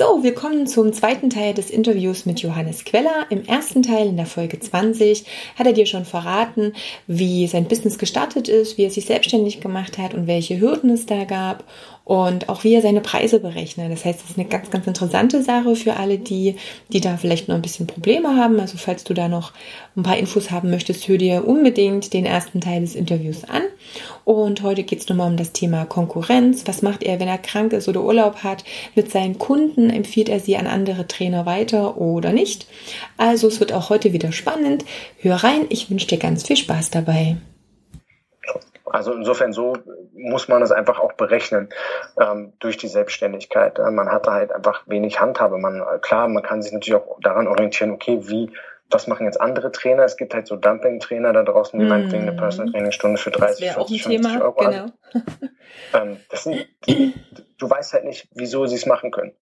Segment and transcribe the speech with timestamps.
[0.00, 3.26] So, wir kommen zum zweiten Teil des Interviews mit Johannes Queller.
[3.28, 5.26] Im ersten Teil, in der Folge 20,
[5.58, 6.72] hat er dir schon verraten,
[7.06, 11.04] wie sein Business gestartet ist, wie er sich selbstständig gemacht hat und welche Hürden es
[11.04, 11.64] da gab
[12.04, 13.92] und auch wie er seine Preise berechnet.
[13.92, 16.56] Das heißt, das ist eine ganz, ganz interessante Sache für alle, die,
[16.92, 18.58] die da vielleicht noch ein bisschen Probleme haben.
[18.58, 19.52] Also falls du da noch
[19.96, 23.62] ein paar Infos haben möchtest, hör dir unbedingt den ersten Teil des Interviews an.
[24.24, 26.66] Und heute geht es nochmal um das Thema Konkurrenz.
[26.66, 28.64] Was macht er, wenn er krank ist oder Urlaub hat?
[28.94, 32.66] Mit seinen Kunden empfiehlt er sie an andere Trainer weiter oder nicht?
[33.18, 34.84] Also es wird auch heute wieder spannend.
[35.18, 37.36] Hör rein, ich wünsche dir ganz viel Spaß dabei.
[38.90, 39.74] Also insofern so
[40.12, 41.68] muss man es einfach auch berechnen
[42.20, 43.78] ähm, durch die Selbstständigkeit.
[43.78, 45.58] Äh, man hat da halt einfach wenig Handhabe.
[45.58, 47.92] Man klar, man kann sich natürlich auch daran orientieren.
[47.92, 48.50] Okay, wie
[48.90, 50.04] was machen jetzt andere Trainer?
[50.04, 51.88] Es gibt halt so Dumping-Trainer da draußen, die mm.
[51.88, 54.42] meinetwegen eine Personal Training Stunde für 30, 40, 50 Thema.
[54.42, 54.86] Euro genau.
[55.94, 56.66] ähm, das sind,
[57.58, 59.32] du weißt halt nicht, wieso sie es machen können.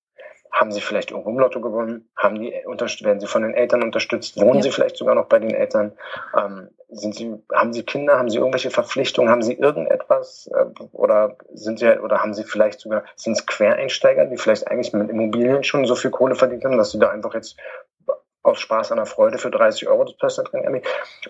[0.50, 2.08] Haben sie vielleicht irgendwo im Lotto gewonnen?
[2.16, 4.40] Haben die, werden sie von den Eltern unterstützt?
[4.40, 4.62] Wohnen ja.
[4.62, 5.92] sie vielleicht sogar noch bei den Eltern?
[6.36, 8.18] Ähm, sind sie, haben sie Kinder?
[8.18, 9.30] Haben sie irgendwelche Verpflichtungen?
[9.30, 10.50] Haben sie irgendetwas?
[10.54, 14.92] Äh, oder sind sie, oder haben sie vielleicht sogar, sind es Quereinsteiger, die vielleicht eigentlich
[14.92, 17.56] mit Immobilien schon so viel Kohle verdient haben, dass sie da einfach jetzt
[18.42, 20.82] aus Spaß an der Freude für 30 Euro das Personal Training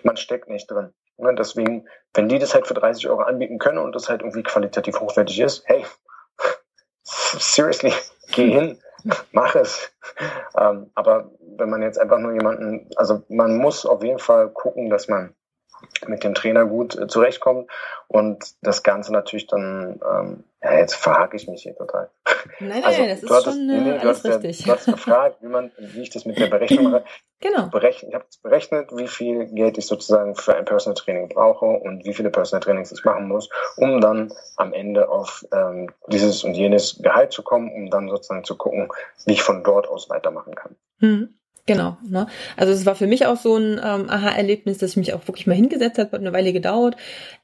[0.03, 0.93] Man steckt nicht drin.
[1.17, 1.35] Ne?
[1.35, 4.99] Deswegen, wenn die das halt für 30 Euro anbieten können und das halt irgendwie qualitativ
[4.99, 5.85] hochwertig ist, hey,
[7.03, 7.93] seriously,
[8.31, 8.79] geh hin
[9.31, 9.91] mach es.
[10.57, 14.89] Ähm, aber wenn man jetzt einfach nur jemanden, also man muss auf jeden Fall gucken,
[14.89, 15.33] dass man
[16.07, 17.69] mit dem Trainer gut äh, zurechtkommt
[18.07, 22.09] und das Ganze natürlich dann, ähm, ja, jetzt verhake ich mich hier total.
[22.59, 24.59] Nein, nein, also, das ist hattest, schon nee, nee, alles du richtig.
[24.59, 27.05] Ja, du hast gefragt, wie, man, wie ich das mit der Berechnung mache.
[27.39, 27.67] Genau.
[27.67, 32.05] Berechn, ich habe berechnet, wie viel Geld ich sozusagen für ein Personal Training brauche und
[32.05, 36.55] wie viele Personal Trainings ich machen muss, um dann am Ende auf ähm, dieses und
[36.55, 38.89] jenes Gehalt zu kommen, um dann sozusagen zu gucken,
[39.25, 40.75] wie ich von dort aus weitermachen kann.
[40.99, 41.38] Mhm.
[41.69, 41.97] Genau.
[42.07, 42.25] Ne?
[42.57, 45.45] Also es war für mich auch so ein ähm, Aha-Erlebnis, dass ich mich auch wirklich
[45.45, 46.95] mal hingesetzt habe, hat eine Weile gedauert,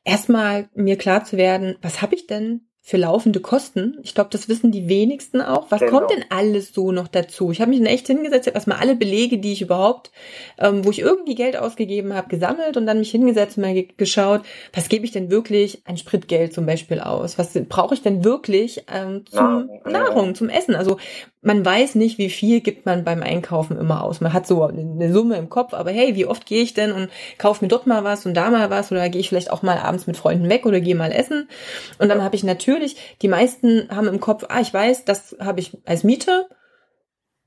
[0.03, 3.97] erstmal mir klar zu werden, was habe ich denn für laufende Kosten.
[4.03, 5.71] Ich glaube, das wissen die wenigsten auch.
[5.71, 5.91] Was genau.
[5.91, 7.49] kommt denn alles so noch dazu?
[7.49, 10.11] Ich habe mich dann echt hingesetzt, habe erstmal alle Belege, die ich überhaupt,
[10.59, 14.41] ähm, wo ich irgendwie Geld ausgegeben habe, gesammelt und dann mich hingesetzt und mal geschaut,
[14.71, 17.39] was gebe ich denn wirklich an Spritgeld zum Beispiel aus?
[17.39, 20.75] Was brauche ich denn wirklich ähm, zum Nahrung, Nahrung, zum Essen?
[20.75, 20.97] Also
[21.45, 24.19] man weiß nicht, wie viel gibt man beim Einkaufen immer aus.
[24.19, 27.09] Man hat so eine Summe im Kopf, aber hey, wie oft gehe ich denn und
[27.37, 29.77] kaufe mir dort mal was und da mal was oder gehe ich vielleicht auch mal
[29.77, 31.47] abends mit Freunden weg oder gehe mal essen?
[31.99, 35.59] Und dann habe ich natürlich, die meisten haben im Kopf, ah, ich weiß, das habe
[35.59, 36.49] ich als Miete.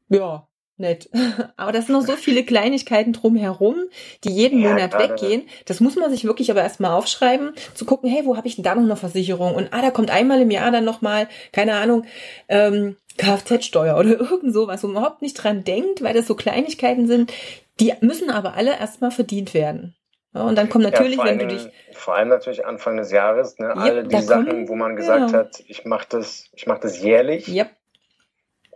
[0.09, 0.48] Ja,
[0.79, 1.09] nett.
[1.57, 3.77] Aber das sind noch so viele Kleinigkeiten drumherum,
[4.25, 5.43] die jeden ja, Monat weggehen.
[5.67, 8.65] Das muss man sich wirklich aber erstmal aufschreiben, zu gucken, hey, wo habe ich denn
[8.65, 9.55] da noch eine Versicherung?
[9.55, 12.05] Und ah, da kommt einmal im Jahr dann nochmal, keine Ahnung,
[12.49, 17.07] ähm, Kfz-Steuer oder irgend sowas, wo man überhaupt nicht dran denkt, weil das so Kleinigkeiten
[17.07, 17.33] sind.
[17.81, 19.95] Die müssen aber alle erstmal verdient werden.
[20.35, 21.69] Ja, und dann kommt natürlich, ja, wenn du dich.
[21.93, 25.27] Vor allem natürlich Anfang des Jahres, ne, yep, alle die Sachen, kommen, wo man gesagt
[25.27, 25.39] genau.
[25.39, 27.49] hat, ich mache das, ich mache das jährlich.
[27.49, 27.71] Yep.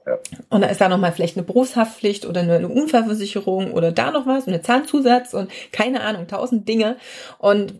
[0.06, 0.18] Ja.
[0.48, 4.48] Und da ist da nochmal vielleicht eine Berufshaftpflicht oder eine, Unfallversicherung oder da noch was,
[4.48, 6.96] eine Zahnzusatz und keine Ahnung, tausend Dinge.
[7.38, 7.74] Und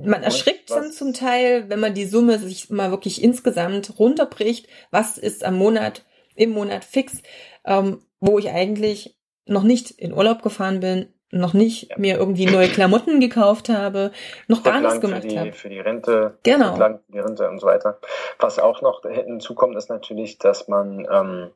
[0.00, 5.18] man erschrickt dann zum Teil, wenn man die Summe sich mal wirklich insgesamt runterbricht, was
[5.18, 6.04] ist am Monat,
[6.36, 7.22] im Monat fix,
[7.64, 12.68] ähm, wo ich eigentlich noch nicht in Urlaub gefahren bin, noch nicht mir irgendwie neue
[12.68, 14.12] Klamotten gekauft habe,
[14.48, 15.52] noch gar nichts gemacht habe.
[15.52, 16.76] Für die Rente, genau.
[16.76, 17.98] für die Rente und so weiter.
[18.38, 21.50] Was auch noch hinzukommt, ist natürlich, dass man, ähm,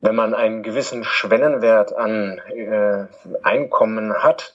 [0.00, 3.06] wenn man einen gewissen Schwellenwert an äh,
[3.42, 4.54] Einkommen hat,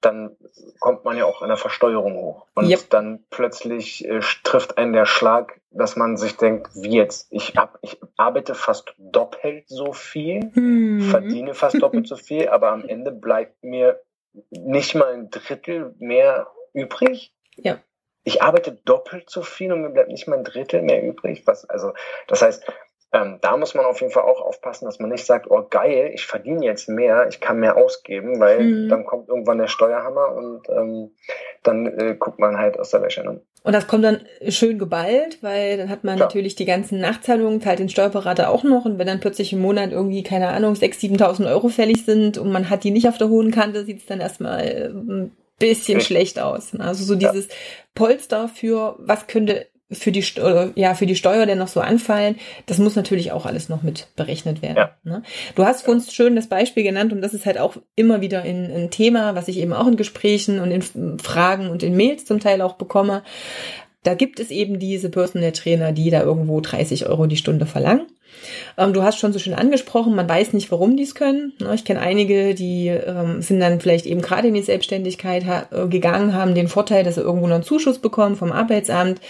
[0.00, 0.36] dann
[0.78, 2.46] kommt man ja auch in der Versteuerung hoch.
[2.54, 2.88] Und yep.
[2.90, 7.78] dann plötzlich äh, trifft einen der Schlag, dass man sich denkt, wie jetzt, ich, hab,
[7.82, 11.02] ich arbeite fast doppelt so viel, mhm.
[11.02, 14.00] verdiene fast doppelt so viel, aber am Ende bleibt mir
[14.50, 17.32] nicht mal ein Drittel mehr übrig.
[17.56, 17.78] Ja.
[18.24, 21.46] Ich arbeite doppelt so viel und mir bleibt nicht mal ein Drittel mehr übrig.
[21.46, 21.92] Was, also,
[22.26, 22.64] das heißt,
[23.12, 26.12] ähm, da muss man auf jeden Fall auch aufpassen, dass man nicht sagt, oh geil,
[26.14, 28.88] ich verdiene jetzt mehr, ich kann mehr ausgeben, weil mhm.
[28.88, 31.10] dann kommt irgendwann der Steuerhammer und ähm,
[31.64, 33.24] dann äh, guckt man halt aus der Wäsche.
[33.24, 33.40] Ne?
[33.64, 36.24] Und das kommt dann schön geballt, weil dann hat man ja.
[36.24, 39.90] natürlich die ganzen Nachzahlungen, zahlt den Steuerberater auch noch und wenn dann plötzlich im Monat
[39.90, 43.28] irgendwie, keine Ahnung, 6.000, 7.000 Euro fällig sind und man hat die nicht auf der
[43.28, 46.06] hohen Kante, sieht es dann erstmal ein bisschen Richtig.
[46.06, 46.72] schlecht aus.
[46.78, 47.54] Also so dieses ja.
[47.94, 50.24] Polster für, was könnte für die,
[50.76, 54.08] ja, für die Steuer denn noch so anfallen, das muss natürlich auch alles noch mit
[54.16, 54.76] berechnet werden.
[54.76, 54.96] Ja.
[55.02, 55.22] Ne?
[55.54, 58.42] Du hast für uns schön das Beispiel genannt und das ist halt auch immer wieder
[58.42, 62.24] ein, ein Thema, was ich eben auch in Gesprächen und in Fragen und in Mails
[62.24, 63.22] zum Teil auch bekomme.
[64.02, 68.06] Da gibt es eben diese Personal Trainer, die da irgendwo 30 Euro die Stunde verlangen.
[68.78, 71.52] Ähm, du hast schon so schön angesprochen, man weiß nicht, warum die es können.
[71.60, 75.86] Ne, ich kenne einige, die ähm, sind dann vielleicht eben gerade in die Selbstständigkeit äh,
[75.88, 79.20] gegangen, haben den Vorteil, dass sie irgendwo noch einen Zuschuss bekommen vom Arbeitsamt.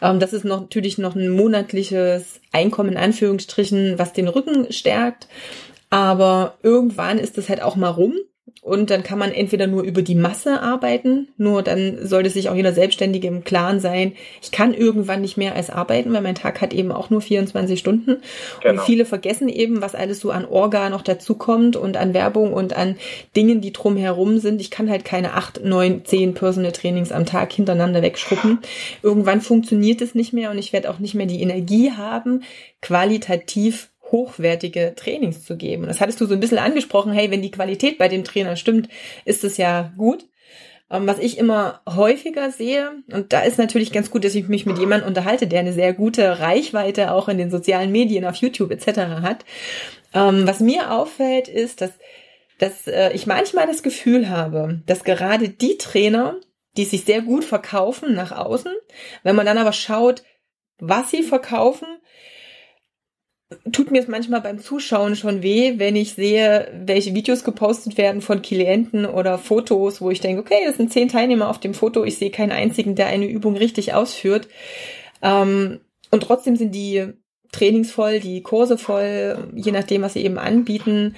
[0.00, 5.26] Ähm, das ist natürlich noch ein monatliches Einkommen in Anführungsstrichen, was den Rücken stärkt.
[5.90, 8.14] Aber irgendwann ist das halt auch mal rum
[8.60, 12.54] und dann kann man entweder nur über die Masse arbeiten, nur dann sollte sich auch
[12.54, 16.60] jeder Selbstständige im Klaren sein, ich kann irgendwann nicht mehr als arbeiten, weil mein Tag
[16.60, 18.18] hat eben auch nur 24 Stunden.
[18.60, 18.74] Genau.
[18.80, 22.76] Und viele vergessen eben, was alles so an Orga noch dazukommt und an Werbung und
[22.76, 22.96] an
[23.34, 24.60] Dingen, die drumherum sind.
[24.60, 28.60] Ich kann halt keine acht, neun, zehn Personal Trainings am Tag hintereinander wegschruppen.
[29.02, 32.44] Irgendwann funktioniert es nicht mehr und ich werde auch nicht mehr die Energie haben,
[32.80, 35.86] qualitativ hochwertige Trainings zu geben.
[35.86, 38.88] Das hattest du so ein bisschen angesprochen, hey, wenn die Qualität bei dem Trainer stimmt,
[39.24, 40.26] ist es ja gut.
[40.92, 44.66] Ähm, was ich immer häufiger sehe, und da ist natürlich ganz gut, dass ich mich
[44.66, 48.70] mit jemandem unterhalte, der eine sehr gute Reichweite auch in den sozialen Medien, auf YouTube
[48.70, 48.98] etc.
[49.22, 49.44] hat.
[50.12, 51.92] Ähm, was mir auffällt, ist, dass,
[52.58, 56.36] dass äh, ich manchmal das Gefühl habe, dass gerade die Trainer,
[56.76, 58.72] die sich sehr gut verkaufen nach außen,
[59.22, 60.22] wenn man dann aber schaut,
[60.78, 61.86] was sie verkaufen,
[63.72, 68.20] tut mir es manchmal beim Zuschauen schon weh, wenn ich sehe, welche Videos gepostet werden
[68.20, 72.04] von Klienten oder Fotos, wo ich denke, okay, das sind zehn Teilnehmer auf dem Foto,
[72.04, 74.48] ich sehe keinen einzigen, der eine Übung richtig ausführt.
[75.22, 77.12] Ähm, und trotzdem sind die
[77.52, 81.16] Trainings voll, die Kurse voll, je nachdem, was sie eben anbieten.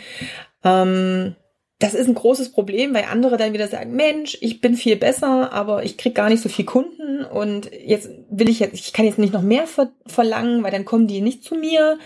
[0.64, 1.36] Ähm,
[1.78, 5.52] das ist ein großes Problem, weil andere dann wieder sagen, Mensch, ich bin viel besser,
[5.52, 9.06] aber ich krieg gar nicht so viel Kunden und jetzt will ich jetzt, ich kann
[9.06, 11.98] jetzt nicht noch mehr ver verlangen, weil dann kommen die nicht zu mir.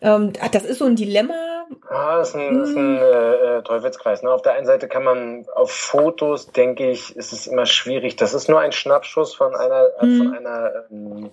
[0.00, 1.55] Ähm, das ist so ein Dilemma.
[1.88, 3.02] Ah, das ist ein, das ist ein hm.
[3.02, 4.22] äh, äh, Teufelskreis.
[4.22, 4.30] Ne?
[4.30, 8.16] Auf der einen Seite kann man auf Fotos, denke ich, ist es immer schwierig.
[8.16, 10.18] Das ist nur ein Schnappschuss von einer, äh, hm.
[10.18, 11.30] von einer, ähm,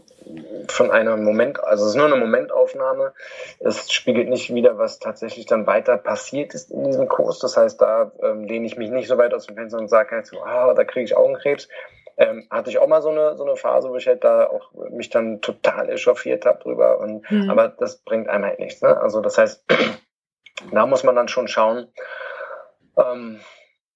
[0.68, 3.13] von einer Moment, also es ist nur eine Momentaufnahme.
[3.59, 7.39] Es spiegelt nicht wieder, was tatsächlich dann weiter passiert ist in diesem Kurs.
[7.39, 10.12] Das heißt, da ähm, lehne ich mich nicht so weit aus dem Fenster und sage
[10.12, 11.68] halt so, ah, da kriege ich Augenkrebs.
[12.15, 14.71] Ähm, hatte ich auch mal so eine, so eine Phase, wo ich halt da auch
[14.91, 17.00] mich dann total echauffiert habe drüber.
[17.00, 17.50] Und, mhm.
[17.50, 18.83] Aber das bringt einem halt nichts.
[18.83, 18.95] Ne?
[18.95, 19.65] Also das heißt,
[20.72, 21.88] da muss man dann schon schauen,
[22.98, 23.40] ähm,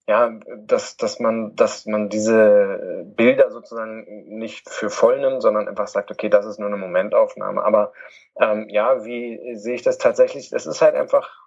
[0.08, 5.88] ja, dass, dass man, dass man diese Bilder sozusagen nicht für voll nimmt, sondern einfach
[5.88, 7.62] sagt, okay, das ist nur eine Momentaufnahme.
[7.62, 7.92] Aber
[8.40, 10.54] ähm, ja, wie sehe ich das tatsächlich?
[10.54, 11.47] Es ist halt einfach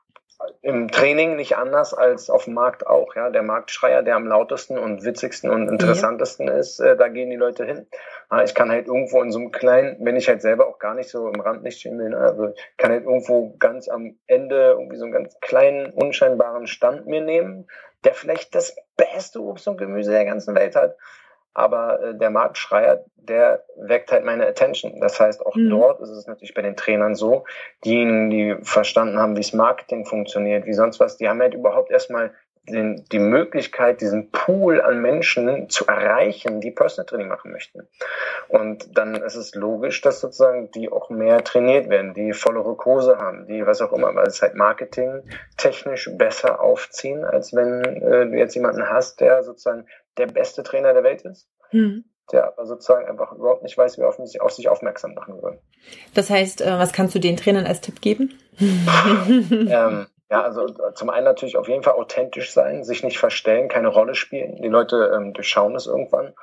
[0.63, 3.15] im Training nicht anders als auf dem Markt auch.
[3.15, 6.55] Ja, der Marktschreier, der am lautesten und witzigsten und interessantesten ja.
[6.55, 7.87] ist, äh, da gehen die Leute hin.
[8.31, 10.95] Ja, ich kann halt irgendwo in so einem kleinen, wenn ich halt selber auch gar
[10.95, 14.77] nicht so im Rand nicht stehen will, ne, also kann halt irgendwo ganz am Ende
[14.79, 17.69] irgendwie so einen ganz kleinen, unscheinbaren Stand mir nehmen,
[18.05, 20.97] der vielleicht das beste Obst und Gemüse der ganzen Welt hat
[21.55, 25.01] aber äh, der Marktschreier, der weckt halt meine Attention.
[25.01, 25.71] Das heißt, auch mhm.
[25.71, 27.45] dort ist es natürlich bei den Trainern so,
[27.85, 31.91] diejenigen, die verstanden haben, wie das Marketing funktioniert, wie sonst was, die haben halt überhaupt
[31.91, 32.33] erstmal
[32.69, 37.89] den, die Möglichkeit, diesen Pool an Menschen zu erreichen, die Personal Training machen möchten.
[38.49, 43.19] Und dann ist es logisch, dass sozusagen die auch mehr trainiert werden, die vollere Kurse
[43.19, 45.23] haben, die was auch immer, weil es halt Marketing
[45.57, 49.87] technisch besser aufziehen, als wenn äh, du jetzt jemanden hast, der sozusagen
[50.21, 51.49] der beste Trainer der Welt ist.
[51.71, 52.05] Hm.
[52.33, 55.61] Der aber sozusagen einfach überhaupt nicht weiß, wie er auf, auf sich aufmerksam machen soll.
[56.15, 58.39] Das heißt, äh, was kannst du den Trainern als Tipp geben?
[58.61, 63.89] ähm, ja, also zum einen natürlich auf jeden Fall authentisch sein, sich nicht verstellen, keine
[63.89, 64.63] Rolle spielen.
[64.63, 66.35] Die Leute ähm, durchschauen es irgendwann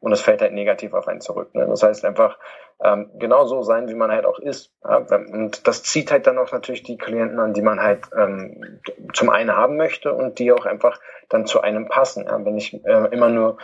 [0.00, 1.54] und es fällt halt negativ auf einen zurück.
[1.54, 1.64] Ne?
[1.64, 2.38] Das heißt einfach
[2.82, 4.72] ähm, genau so sein, wie man halt auch ist.
[4.82, 4.96] Ja?
[4.96, 8.80] Und das zieht halt dann auch natürlich die Klienten an, die man halt ähm,
[9.12, 10.98] zum einen haben möchte und die auch einfach
[11.28, 12.24] dann zu einem passen.
[12.24, 12.44] Ja?
[12.44, 13.58] Wenn ich äh, immer nur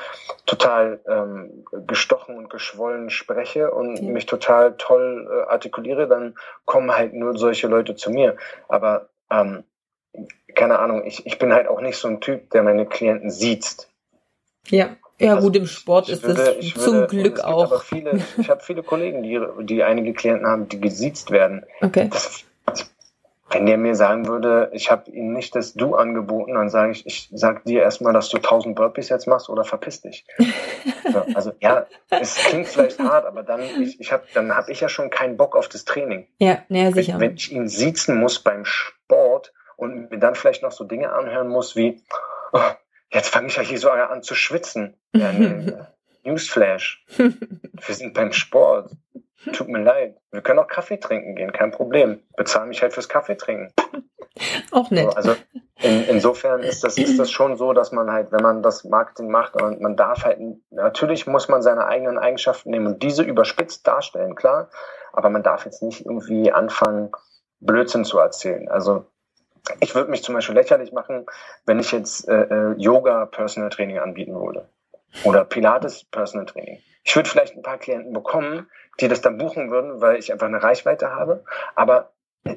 [0.46, 4.12] total ähm, gestochen und geschwollen spreche und mhm.
[4.12, 6.36] mich total toll äh, artikuliere, dann
[6.66, 8.36] kommen halt nur solche Leute zu mir.
[8.68, 9.64] Aber ähm,
[10.54, 13.88] keine Ahnung, ich, ich bin halt auch nicht so ein Typ, der meine Klienten sieht.
[14.68, 17.64] Ja, ja also gut, im Sport ist würde, es zum würde, Glück auch.
[17.64, 21.64] Aber viele, ich habe viele Kollegen, die, die einige Klienten haben, die gesiezt werden.
[21.80, 22.08] Okay.
[22.10, 22.44] Das,
[23.52, 27.06] wenn der mir sagen würde, ich habe ihm nicht das Du angeboten, dann sage ich,
[27.06, 30.24] ich sag dir erstmal, dass du 1000 Burpees jetzt machst oder verpiss dich.
[31.12, 34.80] ja, also ja, es klingt vielleicht hart, aber dann ich, ich hab, dann habe ich
[34.80, 36.26] ja schon keinen Bock auf das Training.
[36.38, 37.14] Ja, ja sicher.
[37.14, 39.02] Wenn, wenn ich ihn siezen muss beim Sport
[39.82, 42.00] und mir dann vielleicht noch so Dinge anhören muss wie,
[42.52, 42.60] oh,
[43.10, 44.96] jetzt fange ich ja hier so an zu schwitzen.
[45.12, 45.72] Ja, nee,
[46.22, 47.04] Newsflash.
[47.16, 48.92] wir sind beim Sport.
[49.52, 50.16] Tut mir leid.
[50.30, 52.20] Wir können auch Kaffee trinken gehen, kein Problem.
[52.36, 53.72] Bezahl mich halt fürs Kaffee trinken.
[54.70, 54.88] Auch.
[54.88, 55.34] So, also
[55.80, 59.32] in, insofern ist das, ist das schon so, dass man halt, wenn man das Marketing
[59.32, 60.38] macht, und man darf halt,
[60.70, 64.70] natürlich muss man seine eigenen Eigenschaften nehmen und diese überspitzt darstellen, klar,
[65.12, 67.10] aber man darf jetzt nicht irgendwie anfangen,
[67.58, 68.68] Blödsinn zu erzählen.
[68.68, 69.06] Also
[69.80, 71.26] ich würde mich zum Beispiel lächerlich machen,
[71.66, 74.68] wenn ich jetzt äh, äh, Yoga Personal Training anbieten würde
[75.24, 76.80] oder Pilates Personal Training.
[77.04, 78.68] Ich würde vielleicht ein paar Klienten bekommen,
[79.00, 81.44] die das dann buchen würden, weil ich einfach eine Reichweite habe.
[81.74, 82.12] Aber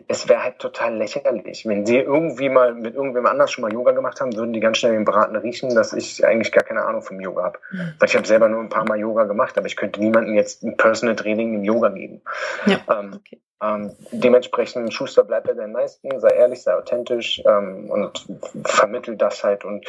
[0.07, 1.65] es wäre halt total lächerlich.
[1.65, 4.79] Wenn sie irgendwie mal mit irgendwem anders schon mal Yoga gemacht haben, würden die ganz
[4.79, 7.59] schnell im Braten riechen, dass ich eigentlich gar keine Ahnung vom Yoga habe.
[7.71, 7.93] Mhm.
[7.99, 10.63] Weil ich habe selber nur ein paar Mal Yoga gemacht, aber ich könnte niemandem jetzt
[10.63, 12.21] ein Personal Training im Yoga geben.
[12.65, 12.79] Ja.
[12.89, 13.39] Ähm, okay.
[13.61, 18.25] Ähm, dementsprechend, Schuster bleibt bei den meisten, sei ehrlich, sei authentisch ähm, und
[18.65, 19.63] vermittelt das halt.
[19.63, 19.85] Und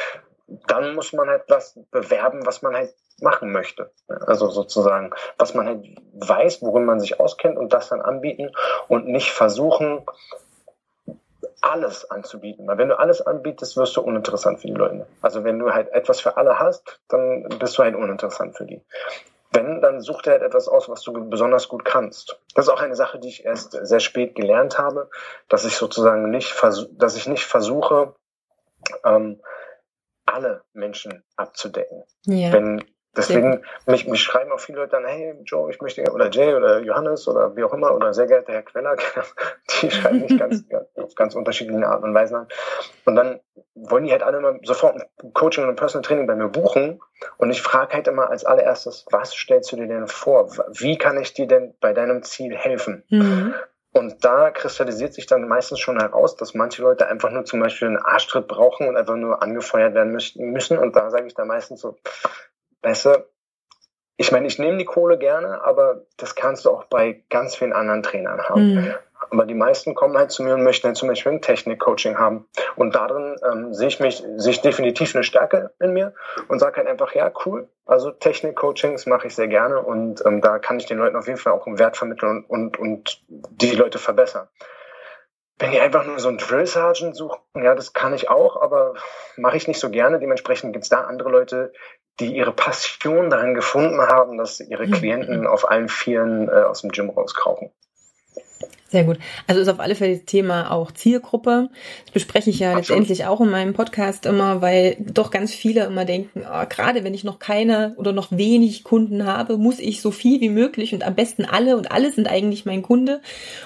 [0.67, 3.91] dann muss man halt was bewerben, was man halt machen möchte.
[4.07, 8.51] Also sozusagen, was man halt weiß, worin man sich auskennt und das dann anbieten
[8.87, 10.05] und nicht versuchen,
[11.61, 12.67] alles anzubieten.
[12.67, 15.07] Weil wenn du alles anbietest, wirst du uninteressant für die Leute.
[15.21, 18.81] Also wenn du halt etwas für alle hast, dann bist du halt uninteressant für die.
[19.51, 22.39] Wenn, dann such dir halt etwas aus, was du besonders gut kannst.
[22.53, 25.09] Das ist auch eine Sache, die ich erst sehr spät gelernt habe,
[25.47, 26.53] dass ich sozusagen nicht,
[26.91, 28.13] dass ich nicht versuche,
[29.05, 29.41] ähm,
[30.25, 32.03] alle Menschen abzudecken.
[32.25, 32.51] Ja.
[32.51, 32.83] Wenn
[33.17, 36.79] Deswegen, mich, mich schreiben auch viele Leute dann, hey Joe, ich möchte, oder Jay oder
[36.79, 38.95] Johannes oder wie auch immer, oder sehr geehrter Herr Queller,
[39.81, 40.63] die schreiben mich ganz,
[40.95, 42.47] auf ganz unterschiedlichen Arten und Weisen an.
[43.05, 43.39] Und dann
[43.75, 47.01] wollen die halt alle immer sofort ein Coaching und ein Personal Training bei mir buchen.
[47.37, 50.51] Und ich frage halt immer als allererstes, was stellst du dir denn vor?
[50.71, 53.03] Wie kann ich dir denn bei deinem Ziel helfen?
[53.09, 53.55] Mhm.
[53.93, 57.87] Und da kristallisiert sich dann meistens schon heraus, dass manche Leute einfach nur zum Beispiel
[57.87, 60.77] einen Arschtritt brauchen und einfach nur angefeuert werden müssen.
[60.77, 61.97] Und da sage ich dann meistens so,
[62.81, 63.25] besser.
[64.17, 67.73] Ich meine, ich nehme die Kohle gerne, aber das kannst du auch bei ganz vielen
[67.73, 68.73] anderen Trainern haben.
[68.73, 68.95] Mhm.
[69.29, 72.47] Aber die meisten kommen halt zu mir und möchten halt zum Beispiel ein Technik-Coaching haben.
[72.75, 76.13] Und darin ähm, sehe ich mich, sehe ich definitiv eine Stärke in mir
[76.47, 77.67] und sage halt einfach, ja, cool.
[77.85, 81.39] Also Technik-Coachings mache ich sehr gerne und ähm, da kann ich den Leuten auf jeden
[81.39, 84.47] Fall auch einen Wert vermitteln und, und, und die Leute verbessern.
[85.59, 88.93] Wenn die einfach nur so einen Drill Sergeant suchen, ja, das kann ich auch, aber
[89.37, 90.19] mache ich nicht so gerne.
[90.19, 91.73] Dementsprechend gibt es da andere Leute,
[92.19, 94.91] die ihre Passion darin gefunden haben, dass ihre mhm.
[94.91, 97.71] Klienten auf allen Vieren äh, aus dem Gym rauskrauchen.
[98.89, 99.17] Sehr gut.
[99.47, 101.69] Also ist auf alle Fälle das Thema auch Zielgruppe.
[102.05, 102.87] Das bespreche ich ja Absolut.
[102.87, 107.13] letztendlich auch in meinem Podcast immer, weil doch ganz viele immer denken, oh, gerade wenn
[107.13, 111.05] ich noch keine oder noch wenig Kunden habe, muss ich so viel wie möglich und
[111.05, 113.19] am besten alle und alle sind eigentlich mein Kunde.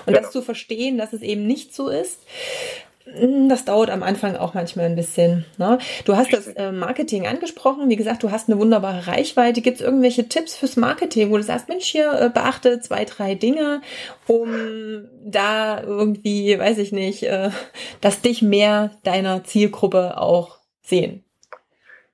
[0.07, 0.21] Und genau.
[0.21, 2.19] das zu verstehen, dass es eben nicht so ist.
[3.13, 5.45] Hm, das dauert am Anfang auch manchmal ein bisschen.
[5.57, 5.79] Ne?
[6.05, 7.89] Du hast das äh, Marketing angesprochen.
[7.89, 9.61] Wie gesagt, du hast eine wunderbare Reichweite.
[9.61, 13.35] Gibt es irgendwelche Tipps fürs Marketing, wo du sagst, Mensch, hier äh, beachte zwei, drei
[13.35, 13.81] Dinge,
[14.27, 17.49] um da irgendwie, weiß ich nicht, äh,
[18.01, 21.23] dass dich mehr deiner Zielgruppe auch sehen?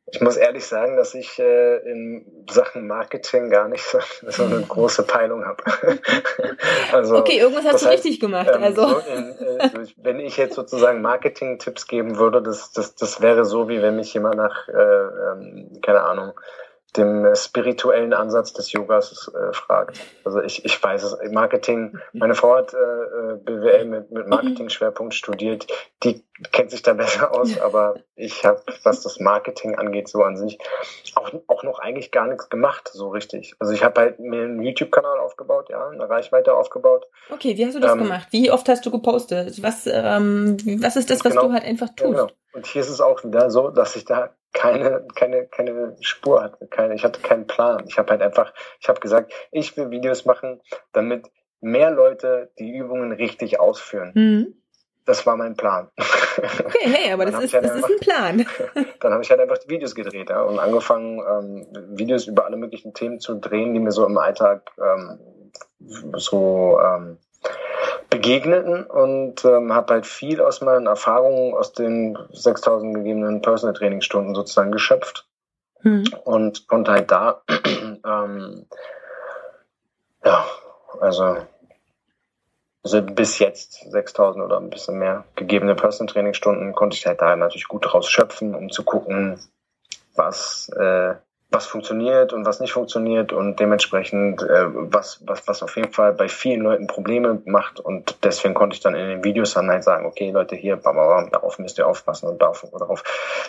[0.09, 4.61] Ich muss ehrlich sagen, dass ich äh, in Sachen Marketing gar nicht so, so eine
[4.61, 5.63] große Peilung habe.
[6.93, 8.49] also, okay, irgendwas hast du heißt, richtig gemacht.
[8.53, 8.87] Ähm, also.
[8.87, 13.67] So in, äh, wenn ich jetzt sozusagen Marketing-Tipps geben würde, das, das, das wäre so,
[13.67, 16.33] wie wenn mich jemand nach, äh, ähm, keine Ahnung,
[16.95, 19.99] dem spirituellen Ansatz des Yogas äh, fragt.
[20.23, 25.13] Also ich, ich weiß es, Marketing, meine Frau hat äh, äh BWL mit, mit Marketing-Schwerpunkt
[25.13, 25.67] studiert,
[26.03, 30.37] die kennt sich da besser aus, aber ich habe, was das Marketing angeht, so an
[30.37, 30.57] sich
[31.15, 33.55] auch, auch noch eigentlich gar nichts gemacht, so richtig.
[33.59, 37.07] Also ich habe halt mir einen YouTube-Kanal aufgebaut, ja, eine Reichweite aufgebaut.
[37.29, 38.27] Okay, wie hast du das ähm, gemacht?
[38.31, 39.61] Wie oft hast du gepostet?
[39.61, 42.01] Was, ähm, was ist das, was genau, du halt einfach tust?
[42.01, 42.27] Ja, genau.
[42.53, 46.67] Und hier ist es auch wieder so, dass ich da keine, keine, keine Spur hatte.
[46.67, 47.83] Keine, ich hatte keinen Plan.
[47.87, 51.27] Ich habe halt einfach, ich habe gesagt, ich will Videos machen, damit
[51.61, 54.11] mehr Leute die Übungen richtig ausführen.
[54.15, 54.63] Mhm.
[55.07, 55.89] Das war mein Plan.
[55.95, 58.45] Okay, hey, aber das, ist, halt das einfach, ist ein Plan.
[58.99, 62.57] dann habe ich halt einfach die Videos gedreht ja, und angefangen, ähm, Videos über alle
[62.57, 65.19] möglichen Themen zu drehen, die mir so im Alltag ähm,
[66.17, 67.17] so ähm,
[68.09, 74.01] begegneten und ähm, habe halt viel aus meinen Erfahrungen aus den 6000 gegebenen Personal Training
[74.01, 75.25] Stunden sozusagen geschöpft
[75.83, 76.03] mhm.
[76.25, 77.43] und konnte halt da
[78.05, 78.65] ähm,
[80.25, 80.45] ja
[80.99, 81.37] also
[82.83, 87.21] also bis jetzt 6000 oder ein bisschen mehr gegebene Personal Training Stunden konnte ich halt
[87.21, 89.39] da natürlich gut draus schöpfen, um zu gucken,
[90.15, 91.15] was äh,
[91.49, 96.11] was funktioniert und was nicht funktioniert und dementsprechend äh, was, was, was auf jeden Fall
[96.13, 99.83] bei vielen Leuten Probleme macht und deswegen konnte ich dann in den Videos dann halt
[99.83, 103.03] sagen, okay Leute, hier, bam, bam, darauf müsst ihr aufpassen und darauf, darauf.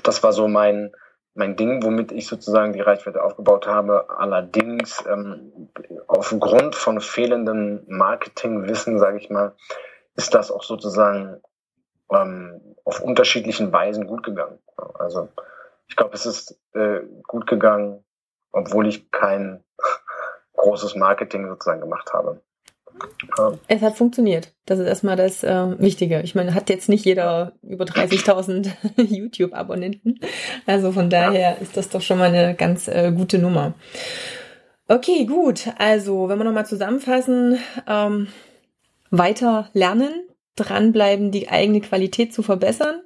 [0.05, 0.93] Das war so mein,
[1.39, 4.11] mein Ding, womit ich sozusagen die Reichweite aufgebaut habe.
[4.11, 5.71] Allerdings ähm,
[6.09, 9.55] aufgrund von fehlendem Marketingwissen, sage ich mal,
[10.17, 11.41] ist das auch sozusagen
[12.11, 14.59] ähm, auf unterschiedlichen Weisen gut gegangen.
[14.99, 15.29] Also
[15.87, 18.05] ich glaube, es ist äh, gut gegangen,
[18.51, 19.63] obwohl ich kein
[20.55, 22.43] großes Marketing sozusagen gemacht habe.
[23.69, 24.53] Es hat funktioniert.
[24.67, 26.21] Das ist erstmal das äh, Wichtige.
[26.23, 30.21] Ich meine, hat jetzt nicht jeder über 30.000 YouTube-Abonnenten.
[30.67, 33.75] Also von daher ist das doch schon mal eine ganz äh, gute Nummer.
[34.89, 35.69] Okay, gut.
[35.79, 38.29] Also, wenn wir nochmal zusammenfassen, ähm,
[39.11, 43.03] weiter lernen, dranbleiben, die eigene Qualität zu verbessern.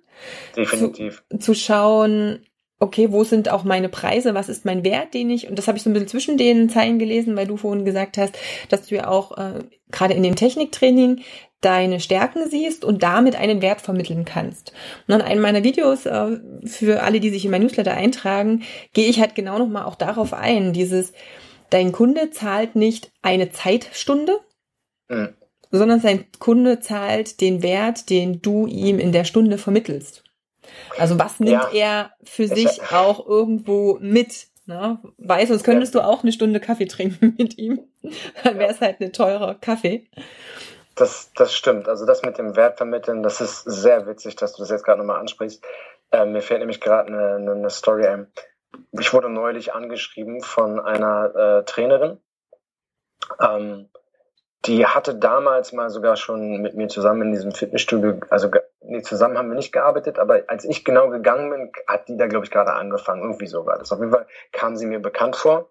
[0.57, 1.25] Definitiv.
[1.31, 2.47] Zu, zu schauen,
[2.83, 5.79] okay, wo sind auch meine Preise, was ist mein Wert, den ich, und das habe
[5.79, 8.37] ich so ein bisschen zwischen den Zeilen gelesen, weil du vorhin gesagt hast,
[8.71, 9.61] dass du ja auch äh,
[9.93, 11.23] gerade in dem Techniktraining
[11.61, 14.73] deine Stärken siehst und damit einen Wert vermitteln kannst.
[15.07, 19.09] Und in einem meiner Videos, äh, für alle, die sich in mein Newsletter eintragen, gehe
[19.09, 21.12] ich halt genau nochmal auch darauf ein, dieses,
[21.71, 24.41] dein Kunde zahlt nicht eine Zeitstunde,
[25.09, 25.35] mhm.
[25.71, 30.25] sondern sein Kunde zahlt den Wert, den du ihm in der Stunde vermittelst.
[30.99, 31.71] Also was nimmt ja.
[31.73, 34.49] er für sich auch irgendwo mit?
[34.67, 34.99] Ne?
[35.19, 36.00] Weiß, sonst könntest ja.
[36.00, 37.81] du auch eine Stunde Kaffee trinken mit ihm.
[38.45, 40.09] Dann wäre es halt eine teure Kaffee.
[40.95, 41.88] Das, das stimmt.
[41.88, 44.99] Also das mit dem Wert vermitteln, das ist sehr witzig, dass du das jetzt gerade
[44.99, 45.64] nochmal ansprichst.
[46.11, 48.31] Äh, mir fällt nämlich gerade eine, eine Story ein.
[48.93, 52.19] Ich wurde neulich angeschrieben von einer äh, Trainerin.
[53.41, 53.88] Ähm,
[54.67, 58.50] die hatte damals mal sogar schon mit mir zusammen in diesem Fitnessstudio, also
[58.85, 62.27] nee, zusammen haben wir nicht gearbeitet, aber als ich genau gegangen bin, hat die da,
[62.27, 63.23] glaube ich, gerade angefangen.
[63.23, 63.93] Irgendwie so war das.
[63.93, 65.69] Auf jeden Fall kam sie mir bekannt vor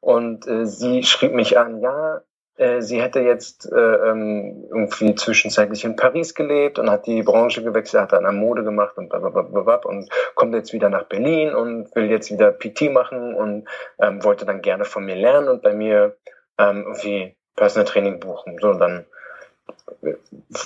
[0.00, 2.22] und äh, sie schrieb mich an, ja,
[2.60, 7.62] äh, sie hätte jetzt äh, ähm, irgendwie zwischenzeitlich in Paris gelebt und hat die Branche
[7.62, 11.94] gewechselt, hat dann eine Mode gemacht und blablabla und kommt jetzt wieder nach Berlin und
[11.96, 13.66] will jetzt wieder PT machen und
[13.98, 16.18] ähm, wollte dann gerne von mir lernen und bei mir
[16.58, 18.58] ähm, irgendwie Personal Training buchen.
[18.60, 19.06] So, dann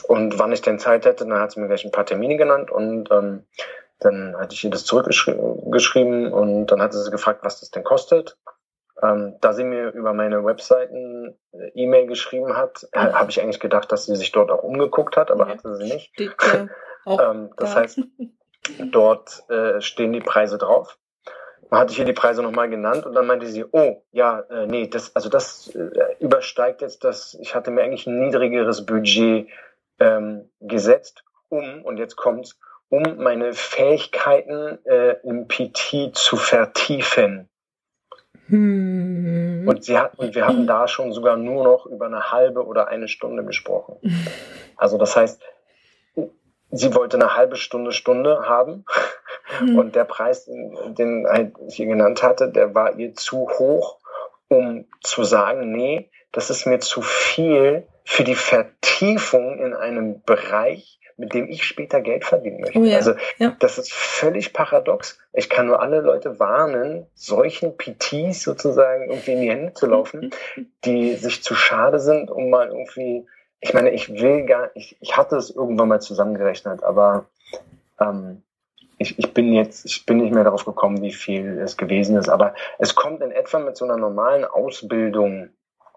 [0.09, 2.71] und wann ich denn Zeit hätte, dann hat sie mir gleich ein paar Termine genannt
[2.71, 3.45] und ähm,
[4.01, 8.37] dann hatte ich ihr das zurückgeschrieben und dann hatte sie gefragt, was das denn kostet.
[9.03, 13.61] Ähm, da sie mir über meine Webseiten äh, E-Mail geschrieben hat, äh, habe ich eigentlich
[13.61, 15.55] gedacht, dass sie sich dort auch umgeguckt hat, aber ja.
[15.55, 16.13] hatte sie nicht.
[16.15, 16.67] Steht, äh,
[17.07, 17.81] ähm, das da.
[17.81, 18.01] heißt,
[18.93, 20.99] dort äh, stehen die Preise drauf.
[21.75, 24.69] Dann hatte ich ihr die Preise nochmal genannt und dann meinte sie, oh, ja, äh,
[24.69, 29.49] nee, das, also das äh, übersteigt jetzt das, ich hatte mir eigentlich ein niedrigeres Budget
[29.99, 32.61] ähm, gesetzt, um, und jetzt kommt's,
[32.91, 37.49] um meine Fähigkeiten äh, im PT zu vertiefen.
[38.47, 39.65] Hm.
[39.67, 42.87] Und, sie hat, und wir hatten da schon sogar nur noch über eine halbe oder
[42.87, 43.97] eine Stunde gesprochen.
[44.77, 45.41] Also das heißt,
[46.73, 48.85] sie wollte eine halbe Stunde, Stunde haben.
[49.61, 49.79] Mhm.
[49.79, 51.27] Und der Preis, den
[51.69, 53.99] ich ihr genannt hatte, der war ihr zu hoch,
[54.49, 61.01] um zu sagen, nee, das ist mir zu viel für die Vertiefung in einem Bereich,
[61.17, 62.79] mit dem ich später Geld verdienen möchte.
[62.79, 63.57] Oh ja, also ja.
[63.61, 65.19] das ist völlig paradox.
[65.33, 70.31] Ich kann nur alle Leute warnen, solchen PTs sozusagen irgendwie in die Hände zu laufen,
[70.85, 73.27] die sich zu schade sind, um mal irgendwie
[73.65, 77.25] ich meine, ich will gar, ich, ich hatte es irgendwann mal zusammengerechnet, aber
[77.99, 78.43] ähm,
[78.99, 82.29] ich, ich bin jetzt, ich bin nicht mehr darauf gekommen, wie viel es gewesen ist,
[82.29, 85.51] aber es kommt in etwa mit so einer normalen Ausbildung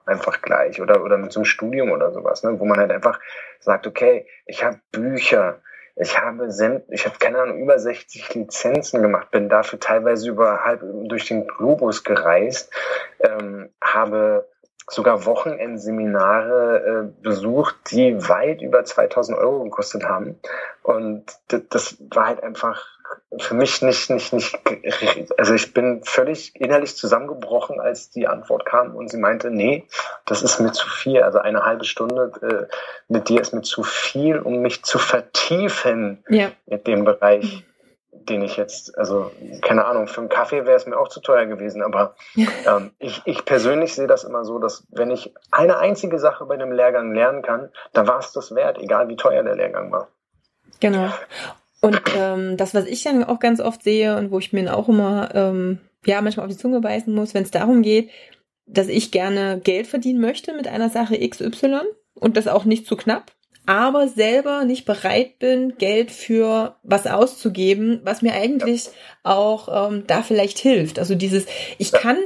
[0.05, 3.19] einfach gleich oder, oder mit so einem Studium oder sowas, ne, wo man halt einfach
[3.59, 5.61] sagt, okay, ich habe Bücher,
[5.95, 6.47] ich habe
[6.89, 11.47] ich habe keine Ahnung über 60 Lizenzen gemacht, bin dafür teilweise über halb durch den
[11.47, 12.71] Globus gereist,
[13.19, 14.47] ähm, habe
[14.89, 20.39] sogar Wochenendseminare äh, besucht, die weit über 2000 Euro gekostet haben.
[20.81, 22.85] Und das war halt einfach
[23.39, 24.59] für mich nicht, nicht, nicht,
[25.37, 29.85] also ich bin völlig innerlich zusammengebrochen, als die Antwort kam und sie meinte, nee,
[30.25, 31.21] das ist mir zu viel.
[31.21, 32.73] Also eine halbe Stunde äh,
[33.07, 36.51] mit dir ist mir zu viel, um mich zu vertiefen ja.
[36.65, 37.65] mit dem Bereich
[38.25, 41.45] den ich jetzt, also keine Ahnung, für einen Kaffee wäre es mir auch zu teuer
[41.45, 46.19] gewesen, aber ähm, ich, ich persönlich sehe das immer so, dass wenn ich eine einzige
[46.19, 49.55] Sache bei einem Lehrgang lernen kann, dann war es das wert, egal wie teuer der
[49.55, 50.07] Lehrgang war.
[50.79, 51.09] Genau.
[51.81, 54.89] Und ähm, das, was ich dann auch ganz oft sehe und wo ich mir auch
[54.89, 58.09] immer, ähm, ja, manchmal auf die Zunge beißen muss, wenn es darum geht,
[58.65, 61.81] dass ich gerne Geld verdienen möchte mit einer Sache XY
[62.15, 63.31] und das auch nicht zu knapp,
[63.67, 68.89] aber selber nicht bereit bin, Geld für was auszugeben, was mir eigentlich
[69.23, 70.97] auch ähm, da vielleicht hilft.
[70.97, 71.45] Also dieses,
[71.77, 72.17] ich kann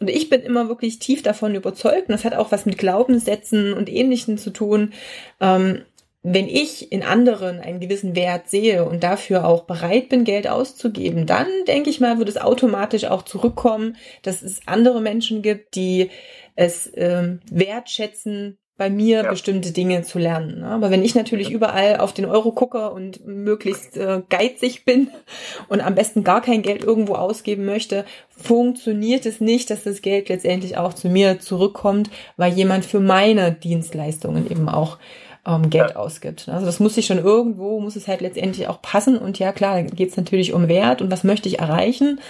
[0.00, 3.72] und ich bin immer wirklich tief davon überzeugt, und das hat auch was mit Glaubenssätzen
[3.72, 4.92] und Ähnlichem zu tun,
[5.40, 5.82] ähm,
[6.22, 11.26] wenn ich in anderen einen gewissen Wert sehe und dafür auch bereit bin, Geld auszugeben,
[11.26, 16.10] dann denke ich mal, wird es automatisch auch zurückkommen, dass es andere Menschen gibt, die
[16.54, 19.30] es ähm, wertschätzen, bei mir ja.
[19.30, 20.60] bestimmte Dinge zu lernen.
[20.60, 20.68] Ne?
[20.68, 25.10] Aber wenn ich natürlich überall auf den Euro gucke und möglichst äh, geizig bin
[25.68, 30.28] und am besten gar kein Geld irgendwo ausgeben möchte, funktioniert es nicht, dass das Geld
[30.28, 34.98] letztendlich auch zu mir zurückkommt, weil jemand für meine Dienstleistungen eben auch
[35.44, 35.96] ähm, Geld ja.
[35.96, 36.48] ausgibt.
[36.48, 39.18] Also das muss sich schon irgendwo, muss es halt letztendlich auch passen.
[39.18, 42.20] Und ja, klar, geht es natürlich um Wert und was möchte ich erreichen.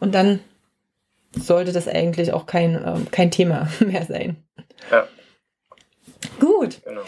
[0.00, 0.40] Und dann
[1.30, 4.36] sollte das eigentlich auch kein, ähm, kein Thema mehr sein.
[4.90, 5.06] Ja.
[6.40, 6.82] Gut.
[6.84, 7.02] Genau.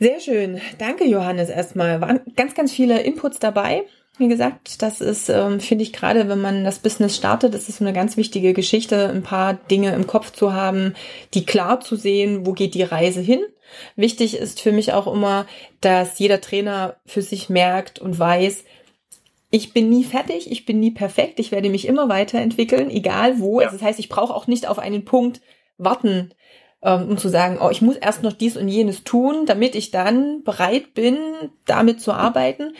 [0.00, 0.60] Sehr schön.
[0.78, 2.00] Danke, Johannes, erstmal.
[2.00, 3.84] Waren ganz, ganz viele Inputs dabei.
[4.16, 7.80] Wie gesagt, das ist, ähm, finde ich, gerade wenn man das Business startet, ist es
[7.80, 10.94] eine ganz wichtige Geschichte, ein paar Dinge im Kopf zu haben,
[11.34, 13.40] die klar zu sehen, wo geht die Reise hin.
[13.96, 15.46] Wichtig ist für mich auch immer,
[15.80, 18.64] dass jeder Trainer für sich merkt und weiß,
[19.50, 23.60] ich bin nie fertig, ich bin nie perfekt, ich werde mich immer weiterentwickeln, egal wo.
[23.60, 23.66] Ja.
[23.66, 25.40] Also das heißt, ich brauche auch nicht auf einen Punkt
[25.76, 26.34] warten,
[26.82, 29.90] ähm, um zu sagen, oh, ich muss erst noch dies und jenes tun, damit ich
[29.90, 31.18] dann bereit bin,
[31.66, 32.74] damit zu arbeiten.